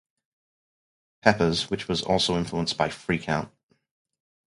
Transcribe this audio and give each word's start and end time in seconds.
Pepper's", 1.21 1.69
which 1.69 1.87
was 1.87 2.01
also 2.01 2.35
influenced 2.35 2.75
by 2.75 2.89
"Freak 2.89 3.29
Out! 3.29 3.51